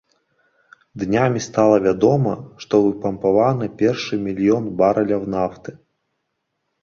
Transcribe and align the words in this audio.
Днямі 1.01 1.41
стала 1.47 1.75
вядома, 1.87 2.31
што 2.63 2.79
выпампаваны 2.85 3.65
першы 3.81 4.13
мільён 4.25 4.63
барэляў 4.79 5.21
нафты. 5.35 5.71